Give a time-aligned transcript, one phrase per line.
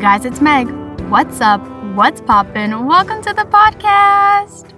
[0.00, 0.66] guys, it's Meg.
[1.10, 1.60] What's up?
[1.94, 2.86] What's poppin'?
[2.86, 4.72] Welcome to the podcast.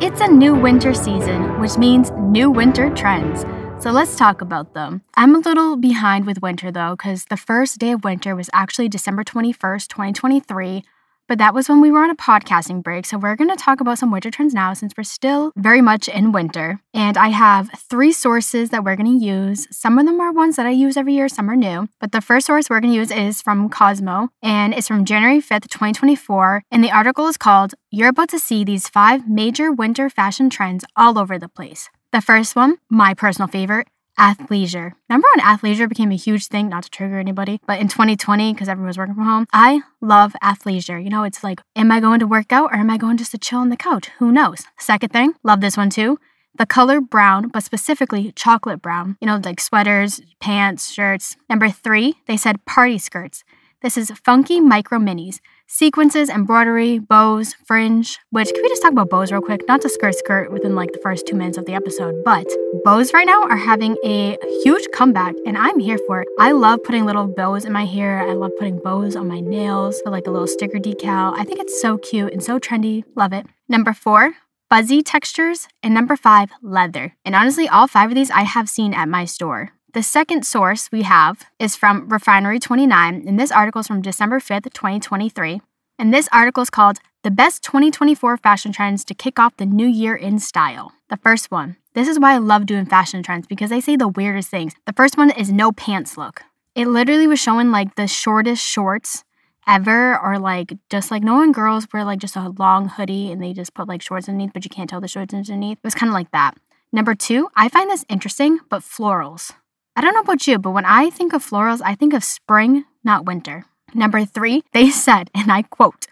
[0.00, 3.44] It's a new winter season, which means new winter trends.
[3.82, 5.02] So let's talk about them.
[5.16, 8.88] I'm a little behind with winter though, because the first day of winter was actually
[8.88, 10.84] December 21st, 2023,
[11.28, 13.06] but that was when we were on a podcasting break.
[13.06, 16.08] So we're going to talk about some winter trends now since we're still very much
[16.08, 16.80] in winter.
[16.94, 19.66] And I have three sources that we're going to use.
[19.70, 21.88] Some of them are ones that I use every year, some are new.
[22.00, 25.40] But the first source we're going to use is from Cosmo and it's from January
[25.40, 26.62] 5th, 2024.
[26.70, 30.84] And the article is called You're About to See These Five Major Winter Fashion Trends
[30.96, 31.90] All Over the Place.
[32.12, 34.92] The first one, my personal favorite, athleisure.
[35.08, 36.68] Remember when athleisure became a huge thing?
[36.68, 40.34] Not to trigger anybody, but in 2020, because everyone was working from home, I love
[40.42, 41.02] athleisure.
[41.02, 43.32] You know, it's like, am I going to work out or am I going just
[43.32, 44.08] to chill on the couch?
[44.18, 44.64] Who knows?
[44.78, 46.18] Second thing, love this one too.
[46.56, 51.36] The color brown, but specifically chocolate brown, you know, like sweaters, pants, shirts.
[51.50, 53.44] Number three, they said party skirts.
[53.86, 59.10] This is funky micro minis sequins, embroidery, bows, fringe, which can we just talk about
[59.10, 59.60] bows real quick?
[59.68, 62.48] Not to skirt skirt within like the first two minutes of the episode, but
[62.84, 66.28] bows right now are having a huge comeback and I'm here for it.
[66.40, 68.28] I love putting little bows in my hair.
[68.28, 71.38] I love putting bows on my nails for like a little sticker decal.
[71.38, 73.04] I think it's so cute and so trendy.
[73.14, 73.46] Love it.
[73.68, 74.34] Number four,
[74.68, 77.14] fuzzy textures, and number five, leather.
[77.24, 79.75] And honestly, all five of these I have seen at my store.
[79.96, 84.40] The second source we have is from Refinery 29, and this article is from December
[84.40, 85.62] 5th, 2023.
[85.98, 89.86] And this article is called The Best 2024 Fashion Trends to Kick Off the New
[89.86, 90.92] Year in Style.
[91.08, 91.76] The first one.
[91.94, 94.74] This is why I love doing fashion trends because they say the weirdest things.
[94.84, 96.42] The first one is no pants look.
[96.74, 99.24] It literally was showing like the shortest shorts
[99.66, 103.54] ever, or like just like knowing girls wear like just a long hoodie and they
[103.54, 105.78] just put like shorts underneath, but you can't tell the shorts underneath.
[105.78, 106.52] It was kind of like that.
[106.92, 109.54] Number two, I find this interesting, but florals.
[109.96, 112.84] I don't know about you, but when I think of florals, I think of spring,
[113.02, 113.64] not winter.
[113.94, 116.06] Number three, they said, and I quote,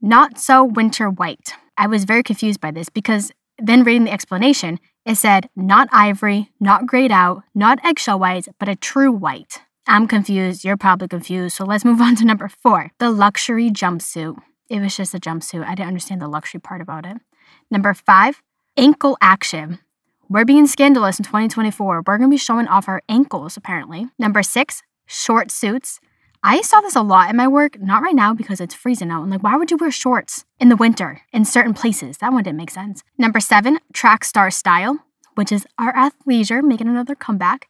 [0.00, 1.54] not so winter white.
[1.78, 6.50] I was very confused by this because then reading the explanation, it said not ivory,
[6.58, 9.60] not grayed out, not eggshell white, but a true white.
[9.86, 10.64] I'm confused.
[10.64, 11.56] You're probably confused.
[11.56, 14.36] So let's move on to number four the luxury jumpsuit.
[14.68, 15.64] It was just a jumpsuit.
[15.64, 17.18] I didn't understand the luxury part about it.
[17.70, 18.42] Number five,
[18.76, 19.78] ankle action.
[20.32, 22.04] We're being scandalous in 2024.
[22.06, 24.06] We're going to be showing off our ankles, apparently.
[24.18, 26.00] Number six, short suits.
[26.42, 29.24] I saw this a lot in my work, not right now because it's freezing out.
[29.24, 32.16] I'm like, why would you wear shorts in the winter in certain places?
[32.16, 33.02] That one didn't make sense.
[33.18, 35.00] Number seven, track star style,
[35.34, 37.68] which is our athleisure making another comeback.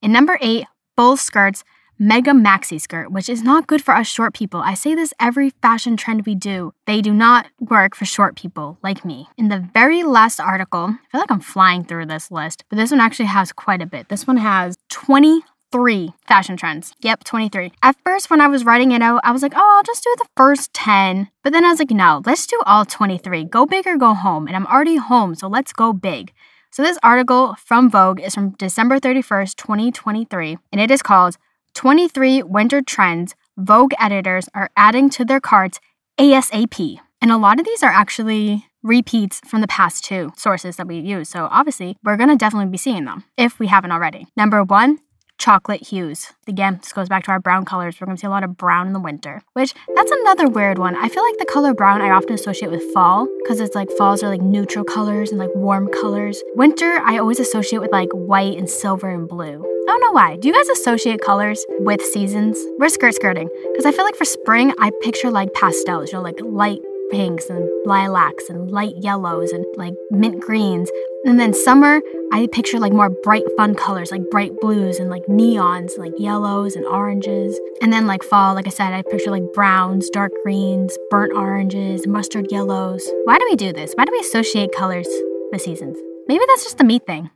[0.00, 1.64] And number eight, full skirts
[1.98, 4.60] mega maxi skirt, which is not good for us short people.
[4.60, 6.72] I say this every fashion trend we do.
[6.86, 9.28] They do not work for short people like me.
[9.36, 12.90] In the very last article, I feel like I'm flying through this list, but this
[12.90, 14.08] one actually has quite a bit.
[14.08, 15.42] This one has 20
[15.74, 16.94] three fashion trends.
[17.00, 17.72] Yep, 23.
[17.82, 20.14] At first, when I was writing it out, I was like, oh, I'll just do
[20.18, 21.28] the first 10.
[21.42, 23.42] But then I was like, no, let's do all 23.
[23.46, 24.46] Go big or go home.
[24.46, 26.32] And I'm already home, so let's go big.
[26.70, 31.38] So this article from Vogue is from December 31st, 2023, and it is called
[31.74, 35.78] 23 winter trends Vogue editors are adding to their carts
[36.18, 36.98] ASAP.
[37.20, 40.98] And a lot of these are actually repeats from the past two sources that we
[40.98, 41.28] use.
[41.28, 44.26] So obviously, we're going to definitely be seeing them if we haven't already.
[44.36, 44.98] Number one,
[45.44, 46.32] chocolate hues.
[46.48, 48.00] Again, this goes back to our brown colors.
[48.00, 50.78] We're going to see a lot of brown in the winter, which that's another weird
[50.78, 50.96] one.
[50.96, 54.22] I feel like the color brown I often associate with fall because it's like falls
[54.22, 56.42] are like neutral colors and like warm colors.
[56.54, 59.60] Winter, I always associate with like white and silver and blue.
[59.60, 60.36] I don't know why.
[60.36, 62.58] Do you guys associate colors with seasons?
[62.78, 66.22] We're skirt skirting because I feel like for spring, I picture like pastels, you know,
[66.22, 66.80] like light
[67.14, 70.90] pinks and lilacs and light yellows and like mint greens.
[71.24, 72.02] And then summer,
[72.32, 76.74] I picture like more bright, fun colors like bright blues and like neons, like yellows
[76.74, 77.58] and oranges.
[77.80, 82.06] And then like fall, like I said, I picture like browns, dark greens, burnt oranges,
[82.06, 83.08] mustard yellows.
[83.24, 83.92] Why do we do this?
[83.94, 85.08] Why do we associate colors
[85.52, 85.96] with seasons?
[86.26, 87.30] Maybe that's just a me thing.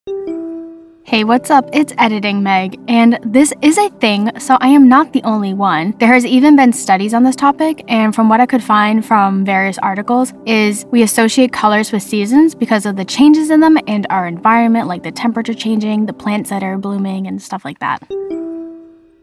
[1.08, 1.66] Hey, what's up?
[1.72, 5.94] It's Editing Meg, and this is a thing, so I am not the only one.
[6.00, 9.42] There has even been studies on this topic, and from what I could find from
[9.42, 14.06] various articles, is we associate colors with seasons because of the changes in them and
[14.10, 18.06] our environment, like the temperature changing, the plants that are blooming, and stuff like that.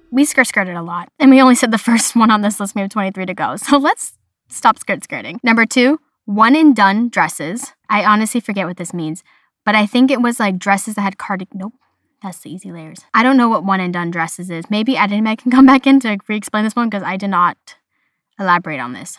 [0.09, 2.73] We skirt skirted a lot, and we only said the first one on this list.
[2.73, 4.17] We have 23 to go, so let's
[4.49, 5.39] stop skirt skirting.
[5.43, 7.73] Number two, one and done dresses.
[7.91, 9.23] I honestly forget what this means
[9.65, 11.57] but I think it was like dresses that had cardigan.
[11.57, 11.73] Nope.
[12.23, 13.01] That's the easy layers.
[13.13, 14.69] I don't know what one and done dresses is.
[14.69, 17.29] Maybe Editing Meg can come back in to re explain this one because I did
[17.29, 17.75] not
[18.39, 19.17] elaborate on this.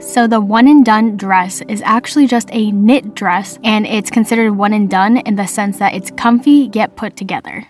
[0.00, 4.52] So, the one and done dress is actually just a knit dress, and it's considered
[4.52, 7.66] one and done in the sense that it's comfy yet put together.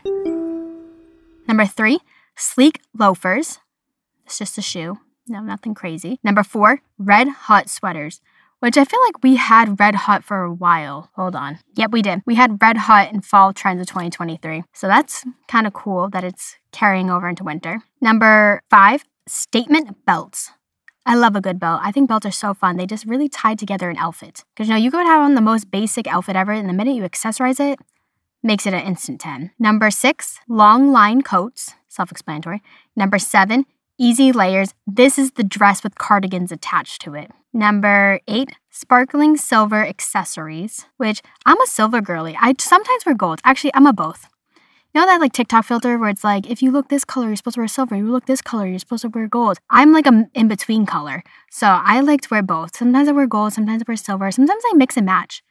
[1.49, 2.01] Number three,
[2.37, 3.61] sleek loafers.
[4.27, 4.99] It's just a shoe.
[5.27, 6.21] No, nothing crazy.
[6.23, 8.21] Number four, red hot sweaters,
[8.61, 11.11] which I feel like we had red hot for a while.
[11.15, 11.59] Hold on.
[11.77, 12.23] Yep, we did.
[12.27, 14.65] We had red hot in fall trends of 2023.
[14.73, 17.83] So that's kind of cool that it's carrying over into winter.
[18.01, 20.51] Number five, statement belts.
[21.07, 21.81] I love a good belt.
[21.83, 22.77] I think belts are so fun.
[22.77, 24.45] They just really tie together an outfit.
[24.55, 26.97] Because you know, you could have on the most basic outfit ever, and the minute
[26.97, 27.79] you accessorize it,
[28.43, 29.53] makes it an instant 10.
[29.59, 31.75] Number six, long line coats.
[31.89, 32.63] Self explanatory.
[32.95, 33.65] Number seven,
[33.99, 34.75] easy layers.
[34.87, 37.31] This is the dress with cardigans attached to it.
[37.53, 42.37] Number eight, sparkling silver accessories, which I'm a silver girly.
[42.41, 43.41] I sometimes wear gold.
[43.45, 44.27] Actually, I'm a both.
[44.95, 47.37] You know that like TikTok filter where it's like, if you look this color, you're
[47.37, 47.97] supposed to wear silver.
[47.97, 49.59] You look this color, you're supposed to wear gold.
[49.69, 51.23] I'm like a in between color.
[51.50, 52.77] So I like to wear both.
[52.77, 55.43] Sometimes I wear gold, sometimes I wear silver, sometimes I mix and match.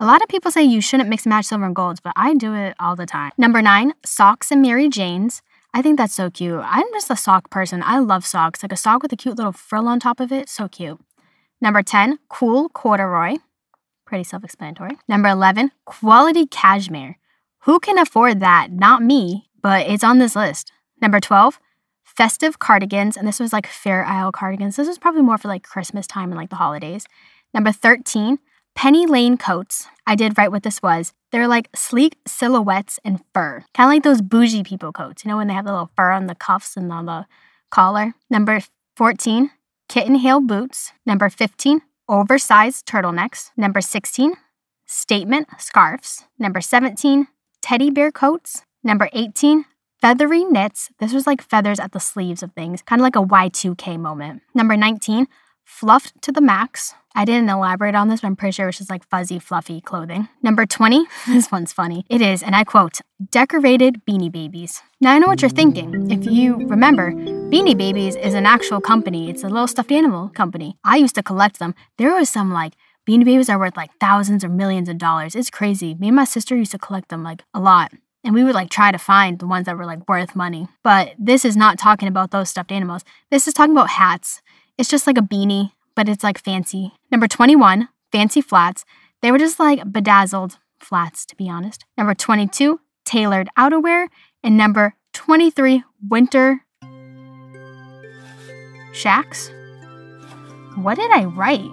[0.00, 2.34] A lot of people say you shouldn't mix and match silver and golds, but I
[2.34, 3.30] do it all the time.
[3.38, 5.42] Number nine, socks and Mary Janes.
[5.74, 6.60] I think that's so cute.
[6.62, 7.82] I'm just a sock person.
[7.82, 8.62] I love socks.
[8.62, 11.00] Like a sock with a cute little frill on top of it, so cute.
[11.60, 13.36] Number 10, cool corduroy.
[14.04, 14.98] Pretty self explanatory.
[15.08, 17.16] Number 11, quality cashmere.
[17.60, 18.70] Who can afford that?
[18.70, 20.72] Not me, but it's on this list.
[21.00, 21.58] Number 12,
[22.04, 23.16] festive cardigans.
[23.16, 24.76] And this was like Fair Isle cardigans.
[24.76, 27.06] This was probably more for like Christmas time and like the holidays.
[27.54, 28.38] Number 13,
[28.74, 29.86] Penny Lane coats.
[30.06, 31.12] I did write what this was.
[31.30, 35.36] They're like sleek silhouettes and fur, kind of like those bougie people coats, you know,
[35.36, 37.26] when they have the little fur on the cuffs and on the
[37.70, 38.14] collar.
[38.28, 38.60] Number
[38.96, 39.50] 14,
[39.88, 40.92] kitten heel boots.
[41.06, 43.50] Number 15, oversized turtlenecks.
[43.56, 44.34] Number 16,
[44.84, 46.24] statement scarves.
[46.38, 47.28] Number 17,
[47.60, 48.64] teddy bear coats.
[48.84, 49.64] Number 18,
[50.00, 50.90] feathery knits.
[50.98, 54.42] This was like feathers at the sleeves of things, kind of like a Y2K moment.
[54.54, 55.28] Number 19,
[55.64, 56.94] fluffed to the max.
[57.14, 60.28] I didn't elaborate on this, but I'm pretty sure it's just like fuzzy, fluffy clothing.
[60.42, 62.04] Number 20, this one's funny.
[62.08, 63.00] It is, and I quote,
[63.30, 64.82] decorated beanie babies.
[65.00, 66.10] Now I know what you're thinking.
[66.10, 70.78] If you remember, Beanie Babies is an actual company, it's a little stuffed animal company.
[70.84, 71.74] I used to collect them.
[71.98, 72.74] There was some like
[73.06, 75.34] Beanie Babies are worth like thousands or millions of dollars.
[75.34, 75.94] It's crazy.
[75.94, 77.92] Me and my sister used to collect them like a lot.
[78.24, 80.68] And we would like try to find the ones that were like worth money.
[80.84, 83.02] But this is not talking about those stuffed animals.
[83.30, 84.40] This is talking about hats.
[84.78, 86.92] It's just like a beanie, but it's like fancy.
[87.10, 88.84] Number 21, fancy flats.
[89.20, 91.84] They were just like bedazzled flats, to be honest.
[91.96, 94.08] Number 22, tailored outerwear.
[94.42, 96.62] And number 23, winter
[98.92, 99.50] shacks.
[100.76, 101.70] What did I write?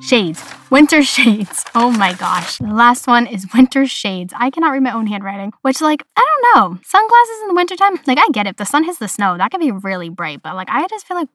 [0.00, 0.42] Shades.
[0.70, 1.64] Winter shades.
[1.74, 2.58] Oh my gosh.
[2.58, 4.32] The last one is winter shades.
[4.36, 6.78] I cannot read my own handwriting, which, like, I don't know.
[6.84, 8.50] Sunglasses in the wintertime, like, I get it.
[8.50, 11.06] If the sun hits the snow, that can be really bright, but like, I just
[11.06, 11.28] feel like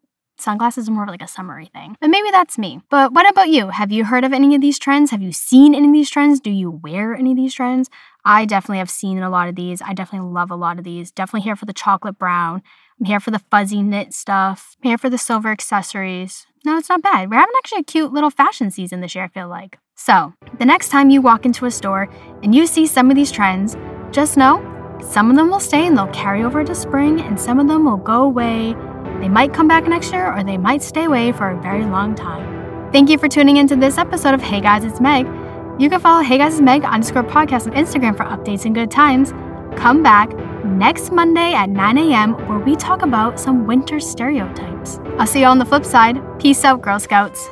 [0.44, 1.95] sunglasses are more of like a summery thing.
[2.01, 2.81] And maybe that's me.
[2.90, 3.69] But what about you?
[3.69, 5.12] Have you heard of any of these trends?
[5.12, 6.40] Have you seen any of these trends?
[6.40, 7.90] Do you wear any of these trends?
[8.25, 9.81] I definitely have seen a lot of these.
[9.81, 11.12] I definitely love a lot of these.
[11.12, 12.62] Definitely here for the chocolate brown.
[13.00, 14.75] I'm here for the fuzzy knit stuff.
[14.84, 16.45] I'm here for the silver accessories.
[16.66, 17.30] No, it's not bad.
[17.30, 19.80] We're having actually a cute little fashion season this year, I feel like.
[19.95, 22.10] So, the next time you walk into a store
[22.42, 23.75] and you see some of these trends,
[24.12, 24.69] just know
[25.01, 27.84] some of them will stay and they'll carry over to spring, and some of them
[27.84, 28.75] will go away.
[29.24, 32.14] They might come back next year or they might stay away for a very long
[32.14, 32.92] time.
[32.92, 35.25] Thank you for tuning into this episode of Hey Guys, it's Meg.
[35.80, 38.92] You can follow Hey Guys, it's Meg underscore podcast on Instagram for updates and good
[38.92, 39.31] times.
[39.80, 45.00] Come back next Monday at 9 a.m., where we talk about some winter stereotypes.
[45.18, 46.19] I'll see you on the flip side.
[46.38, 47.47] Peace out, Girl Scouts.